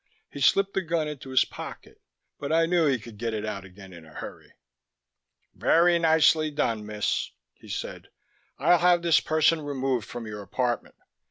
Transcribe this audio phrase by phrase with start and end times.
[0.31, 2.01] He slipped the gun into his pocket,
[2.39, 4.53] but I knew he could get it out again in a hurry.
[5.53, 8.09] "Very nicely done, Miss," he said.
[8.57, 10.95] "I'll have this person removed from your apartment.
[10.97, 11.03] Mr.